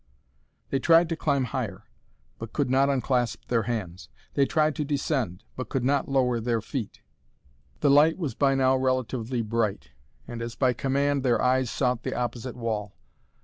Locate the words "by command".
10.55-11.21